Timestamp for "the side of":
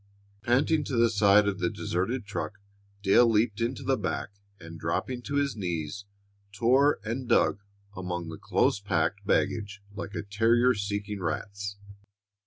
0.95-1.59